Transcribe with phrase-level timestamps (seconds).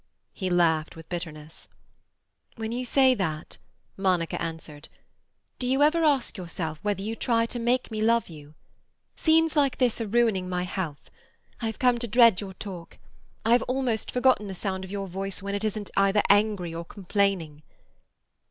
[0.33, 1.67] He laughed with bitterness.
[2.55, 3.59] "When you say that,"
[3.95, 4.89] Monica answered,
[5.59, 8.55] "do you ever ask yourself whether you try to make me love you?
[9.15, 11.11] Scenes like this are ruining my health.
[11.61, 12.97] I have come to dread your talk.
[13.45, 16.83] I have almost forgotten the sound of your voice when it isn't either angry or
[16.83, 17.61] complaining."